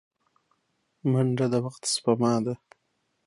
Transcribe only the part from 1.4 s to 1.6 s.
د